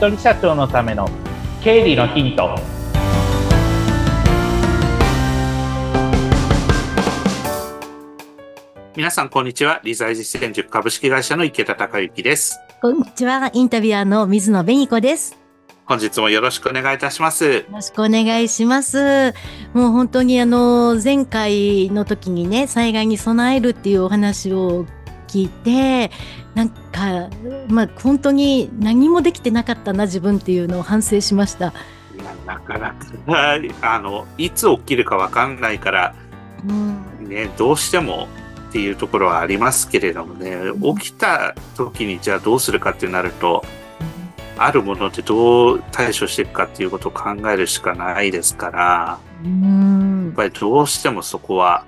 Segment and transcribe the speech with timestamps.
[0.00, 1.06] 人社長のための
[1.62, 2.58] 経理のヒント。
[8.96, 9.82] 皆さんこんにちは。
[9.84, 12.58] 理財実践塾株式会社の池田孝之です。
[12.80, 13.50] こんにちは。
[13.52, 15.36] インタビュアーの水野紅子です。
[15.84, 17.44] 本日もよろしくお願いいたします。
[17.44, 19.34] よろしくお願いします。
[19.74, 24.86] もう本当にあの前回の時にね災害に備えるっていうお話を
[25.30, 26.10] 聞いて
[26.54, 27.30] なんか
[27.68, 31.72] まあ本当に何もできてなかったな自分っていうのを反省しました。
[32.46, 32.96] なかなか
[33.80, 36.14] あのいつ起きるかわかんないから、
[36.68, 38.28] うん、ねどうしても
[38.70, 40.56] っていうところはありますけれどもね、
[40.96, 43.64] 起きた時にじゃあどうするかってなると、
[44.56, 51.84] あるものでどう対処していくかっていうことを考えるしかないですから、やっぱりどうしてもそこは、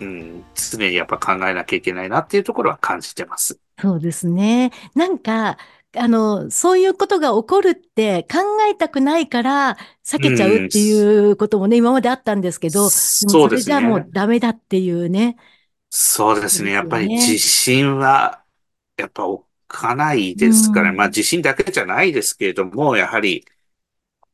[0.00, 3.58] うん、常にやっぱ考えなきゃいけないなっていうところは感じてます。
[3.80, 4.72] そうですね。
[4.94, 5.58] なんか、
[5.96, 8.38] あの、そういうことが起こるって考
[8.70, 15.36] えたくないから避けちゃうっていうこともね、うん、今まであったんですけど、それじゃもうダメだっていうね。
[15.90, 16.72] そうですね。
[16.72, 18.42] やっぱり地震は、
[18.96, 23.44] やっぱおっかないですから、うん、まあ地震だけじゃないですけれども、やはり、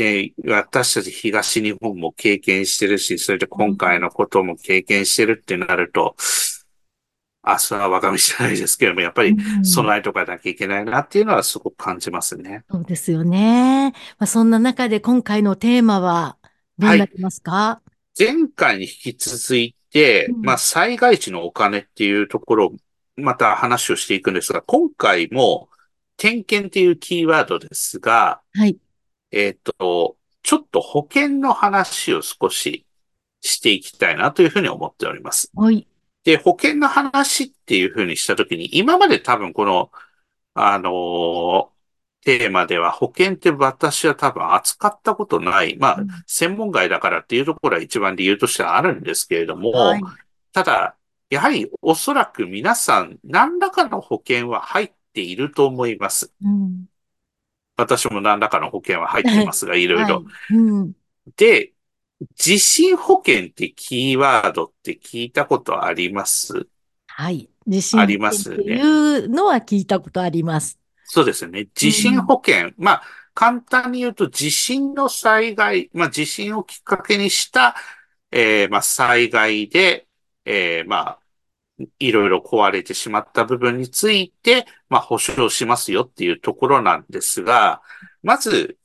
[0.00, 6.16] で、私たち東日本も経験してるし、それで今回のことも経験してるってなると、
[7.46, 12.64] 明日は我が道じゃないですけども、やっぱり備えとかなきゃいけないなっていうのはすごく感じますね。
[12.70, 13.92] そうですよね。
[14.18, 16.38] まあ、そんな中で今回のテーマは
[16.78, 17.82] どうなりますか、は
[18.18, 22.72] い、前回に引き続いて、うん、まあ災害時のお金っていうところを
[23.16, 25.68] また話をしていくんですが、今回も
[26.16, 28.78] 点検っていうキーワードですが、はい。
[29.32, 32.86] えっ、と、ちょっと保険の話を少し
[33.40, 35.50] していきたいなというふうに思っております。
[35.54, 35.86] はい。
[36.24, 39.90] で、保険の話っていうふうにしたときに、今まで多分この、
[40.54, 41.68] あのー、
[42.22, 45.76] テーマでは保険って私は多分扱ったことない。
[45.78, 50.02] まあ、うん、専門外だからっていうところは一番理由としてはあるんですけれども、はい、
[50.52, 50.96] ただ、
[51.30, 56.32] やはりおそらく皆さん何らかの保険は入っていると思います。
[56.44, 56.86] うん、
[57.80, 60.24] 私も何らかの保険は入っていますが、いろいろ。
[61.36, 61.72] で、
[62.36, 66.66] 地震保険ってキーワードって聞いたことあります？
[67.06, 67.48] はい。
[67.66, 70.78] 地震保険っていうのは聞いたことあります。
[71.04, 71.66] そうですね。
[71.74, 72.66] 地震保険。
[72.66, 73.02] うん、まあ、
[73.32, 77.74] 簡単に言うと地震の災害、まあ地震をきっかけにした、
[78.30, 80.06] えー、まあ災害で、
[80.44, 81.18] えー、まあ、
[81.98, 87.82] いろいろ壊れてしまった部分について、まあ保証しますよっていうところなんですが、
[88.22, 88.78] まず、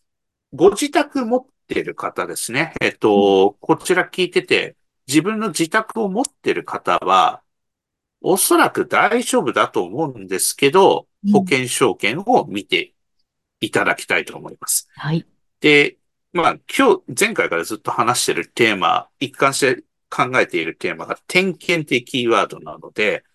[0.54, 2.74] ご自宅持ってる方ですね。
[2.82, 4.76] えっと、こちら聞いてて、
[5.08, 7.42] 自分の自宅を持ってる方は、
[8.22, 12.94] おそらく大丈夫だと思うんですけど、保険証券を見て
[13.60, 14.88] いただきたいと思います。
[14.96, 15.26] はい。
[15.60, 15.98] で、
[16.34, 19.84] まあ、今日、前回からずっと話してるテーマ、一貫して
[20.16, 23.26] 考えているテーマが点検ってキーワードなので、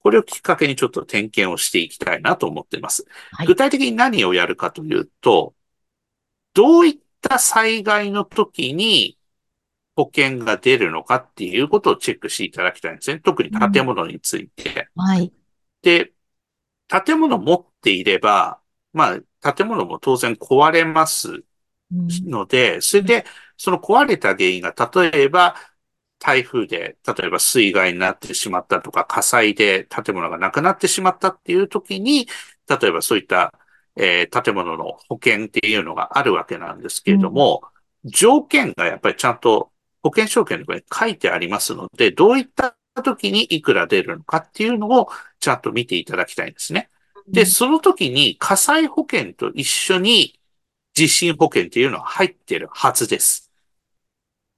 [0.00, 3.06] これをきっかけにちょっと点検をしていきたいなと思っています。
[3.32, 5.54] はい、具体的に何をやるかというと、
[6.52, 9.16] どういった災害の時に
[9.96, 13.20] 保険が出るのかっていうことをチェックしていただきたいんですね。
[13.20, 14.88] 特に建物について。
[14.96, 15.32] うん、はい。
[15.82, 16.12] で、
[16.88, 18.60] 建物持っていれば、
[18.92, 21.44] まあ、建物も当然壊れます
[21.90, 23.24] ので、うん、それで、
[23.56, 25.56] その壊れた原因が、例えば、
[26.24, 32.26] 台風で、例えば水害になってしまったとか、火災で建物がなくなってしまったっていう時に、
[32.66, 33.52] 例えばそういった、
[33.94, 37.60] えー、建物の保険っていうのがあるわけなんですけれども、
[38.04, 39.70] うん、条件がやっぱりちゃんと
[40.02, 46.88] 保険証券のに書いてありますので、どういった時にいくら出るのかっていうのをちゃんと見ていただきたいんですね。
[47.28, 50.40] で、その時に火災保険と一緒に
[50.94, 53.43] 地震保険っていうのは入ってるはずです。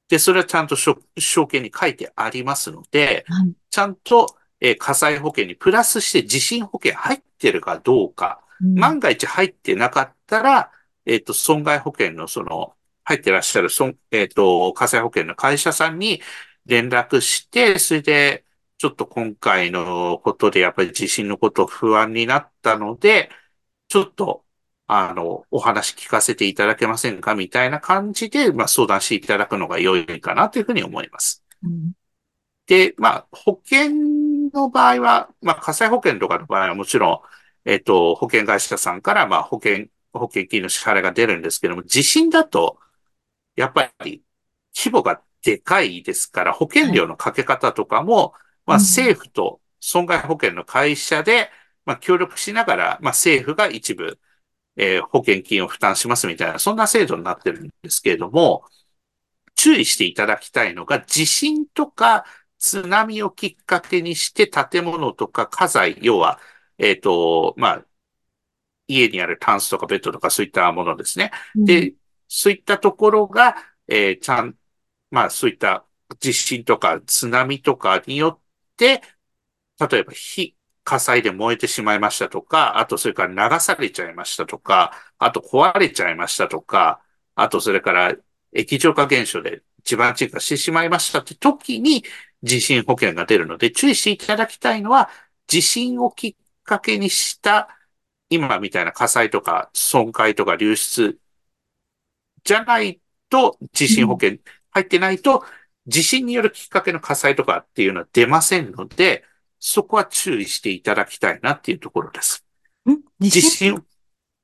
[0.09, 3.25] で、それはちゃんと証券に書いてありますので、
[3.71, 10.70] ちゃんと、えー、火災保険にプラスして地震保険入ってるかどうか、うん、万が一入ってなかったら、
[11.05, 12.75] えっ、ー、と、損害保険のその、
[13.05, 13.69] 入ってらっしゃる、
[14.11, 16.20] えっ、ー、と、火災保険の会社さんに
[16.67, 18.44] 連絡して、それで、
[18.79, 23.31] ちょっと今回のことでやっぱり地震のこと不安になったので、
[23.88, 24.44] ちょっと、
[24.87, 31.43] あの、お話聞かせていただけませんかみたいな感じで、まあ、相談していただくのが良いかなというふうに思います。
[31.65, 31.93] うん、
[32.67, 33.91] で、まあ、保険
[34.53, 37.25] の場合は、まあ、火災保険とかの場合はもちろ
[37.67, 42.79] ん、えっと、保険会社さんから、まあ、保険、保険金の支払いが出るんですけども、地震だと、
[43.56, 44.23] やっぱり
[44.77, 48.35] 規模がでかいですから、保険料のかけ方とかも、
[48.67, 51.50] まあ、政府と損害保険の会社で、
[51.85, 54.19] まあ、協力しながら、まあ、政府が一部、
[54.76, 58.64] えー保険金を負担しますみたいな、そんな制度になってるんですけれども、
[59.55, 62.25] 注意していただきたいのが、地震とか
[62.58, 66.40] 津波をきっかけにして建物とか家財、要は、
[66.78, 67.87] えっ、と、まあ、
[68.88, 71.31] 家にあるタンスとかベッドとかそういったものですね。
[71.55, 71.94] で、
[72.28, 73.56] そういったところが、
[73.88, 74.56] えーちゃん、
[75.11, 75.87] まあそういった
[76.20, 79.02] 地震とか津波とかによって、
[79.90, 80.56] 例えば火、
[80.87, 87.03] 火災で燃えてしまいましたとか、あとそれから流されちゃいましたとか、あと壊れちゃいましたとか、
[87.35, 88.15] あとそれから
[88.53, 92.05] 液状化現象で地盤沈下してしまいましたって時に
[92.44, 95.11] 地震保険が出るので注意していただきたいのは、
[95.49, 97.69] 地震をきっかけにした
[98.31, 101.19] 今みたいな火災とか損壊とか流出
[102.44, 104.38] じゃないと、地震保険
[104.71, 105.44] 入ってないと、
[105.88, 109.25] 地震によるきっかけの火災とかっていうのは出ませんので、
[109.58, 112.44] そこは注意していただきたいなっていうところです。
[112.88, 112.99] ん？
[113.20, 113.85] 地地震震、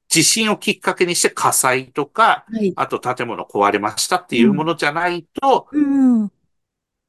[0.08, 2.72] 地震をきっかけにして火災とか、はい。
[2.76, 6.32] あと建物壊れましたっていうものじゃないと、うん。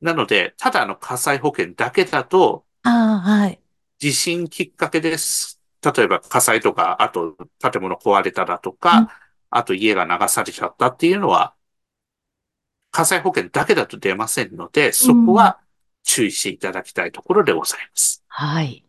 [0.01, 3.59] なので、ただの火災保険だけだと、はい。
[3.99, 5.61] 地震きっかけです。
[5.81, 9.09] 例えば火災とか、あと建物壊れただとうんか、
[9.49, 11.53] あと家が流されちゃったっていうのは、
[12.91, 15.59] 火災保険だけだと出ませんので、そこは
[16.03, 18.23] 注意していただきたいところでございます。
[18.27, 18.85] はい。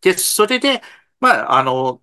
[0.00, 0.82] で、それで、
[1.20, 2.02] まあ、あの、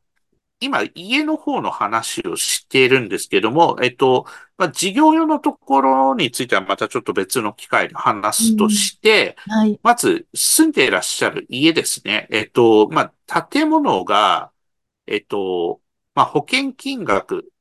[0.60, 4.26] 今、家の方の話をしているんですけども、えっと、
[4.58, 9.80] まあ、事業用のところについてはまたちょっと別の機会で話すとして、はい。
[9.84, 12.28] まず、住んでいらっしゃる家ですね。
[12.32, 14.52] えっと、まあ、建物が、
[15.06, 15.82] えっと、
[16.16, 17.52] まあ、保険金額、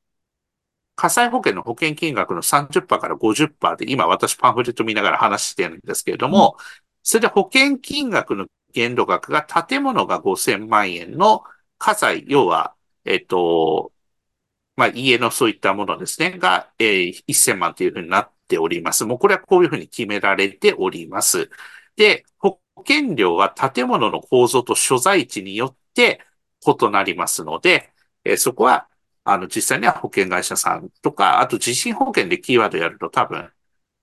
[0.97, 6.57] 火災保険の保険金額の30%から50%で、今私パンフレット見ながら話してるんですけれども、
[7.03, 11.43] それで保険金額の限度額が建物が5000万円の
[11.79, 13.93] 家財、要は、えっと、
[14.75, 19.05] まあ、家のそういったものですね、が、えー1000万というふうになっております。
[19.05, 21.49] もうこれはこういうふうに決められております。
[21.95, 26.21] で、保険料は建物の構造と所在地によって
[26.65, 27.91] 異なりますので、
[28.23, 28.87] えーそこは、
[29.29, 33.51] あの、実際には保険会社さんとか、あと地震保険でキーワードやると多分、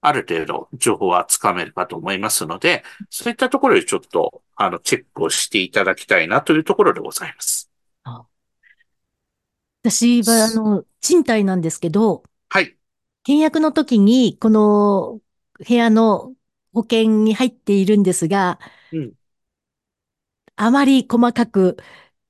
[0.03, 7.71] ある程度情報はつかめるかと思いますので、そういったところでちょっと、あの、チェックをしていただきたいなというところでございます。
[9.83, 12.77] 私は、あの、賃貸なんですけど、はい。
[13.27, 15.21] 契約の時に、この
[15.67, 16.35] 部屋の
[16.75, 18.59] 保険に入っているんですが、
[18.93, 19.13] うん
[20.57, 21.79] あまり細かく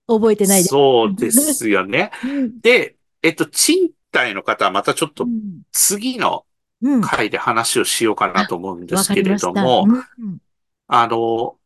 [0.06, 0.68] 覚えてないです。
[0.68, 2.10] そうですよね。
[2.24, 6.44] うんで、えっと、賃貸の方はまたちょっとうん次の
[6.82, 7.00] うん。
[7.00, 9.36] 回で話をしようかなと思うんでわすけれ。
[9.36, 10.38] ども、うん
[10.86, 11.56] あの、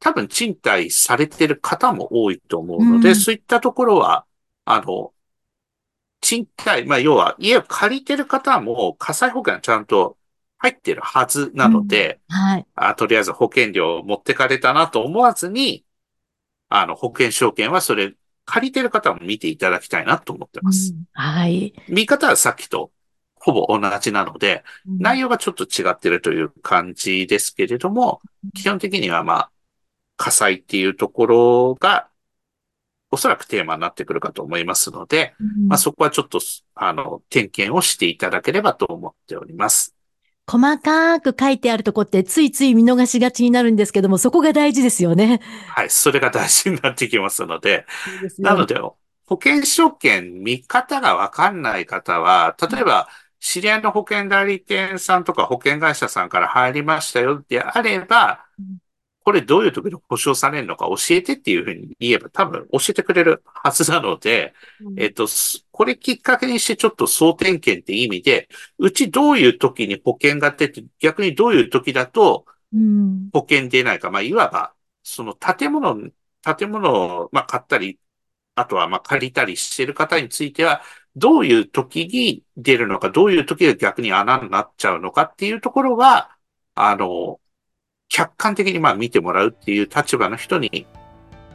[0.00, 4.26] 多分賃貸されてる方も多いと思うので、うんそういったところは、
[4.66, 5.12] あの、
[6.20, 10.18] 賃貸、まあ、要は家を借りてる方も火災保険はちゃんと
[10.58, 12.66] 入ってるはずなので、はい。
[12.74, 15.84] あとりあえず保険料を持ってかれたなと思わずに、
[16.68, 18.14] あの、保険証券はそれ、
[18.44, 20.92] 借りてる方も見ていただきたいなと思ってます。
[20.92, 21.74] うんはい。
[21.88, 22.92] 見方はさっきと
[23.34, 28.20] ほぼ同じなので、うん内容がちょっと違ってるという感じですけれども、
[28.54, 29.50] 基本的にはまあ、
[30.16, 32.08] 火災っていうところが、
[33.10, 36.40] おそらくテーマになってくるかと思いますので、うんまあそこはちょっと、
[36.74, 39.95] あの、点検をしていただければと思っております。
[40.48, 45.40] 細かく書いてあるとこってついつい見逃しがちになるんですけども、そこが大事ですよね。
[45.66, 47.84] はい、それが大事になってきますので、
[48.20, 53.08] ですよなので、保険証券見方がわかんない方は、例えば、
[53.40, 58.78] 知り合いの保険代理店さんとか保険会社さんから入りましたよであればうん、
[59.26, 64.54] これどういう時に保証されるのか教えてっていうふうに言えば多分教えてくれるはずなので、
[64.96, 73.30] えっと、すこれきっかけにしてちょっと総点検って意味で、うちどういう時に保険が出て、逆にどういう時だとうん。
[73.32, 76.10] 保険出ないか、まあ、いわば、その建物、
[76.42, 77.98] 建物を、まあ、買ったり、
[78.54, 80.82] あとは、まあ、借りたりしている方については、
[81.16, 86.36] どういう時に出るのか、どういう時が逆に穴になっちゃうのかっていうところは、
[86.74, 87.40] あの、
[88.08, 90.86] 客観的にまあ見てもらうっていう立場の人に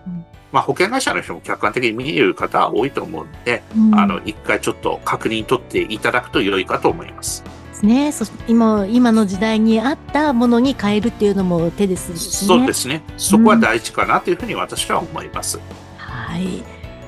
[0.07, 7.43] うん、まあ保険会社の人も客観的に見る方は多いと思うので、うんあの、一回ちょっと確認取っていただくと良いかと思います。
[7.81, 8.11] ですね。
[8.11, 12.47] そして今、今の時代に合ったものに変えるっていうのも手ですしね。
[12.47, 13.03] そうですね。
[13.17, 15.59] そこは大事かなというふうに私は思います。
[15.97, 16.63] はい。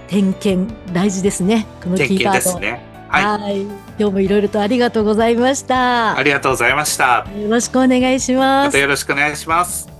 [0.07, 1.65] 点検大事ですね。
[1.81, 2.43] このキ点ーワード。
[2.43, 2.92] 検ですね。
[3.13, 3.41] はい。
[3.41, 3.61] はい。
[3.61, 6.17] 今日もいろいろとありがとうございました。
[6.17, 7.25] ありがとうございました。
[7.37, 8.63] よろしくお願いしま。
[8.63, 9.92] ますたよろしくお願いします。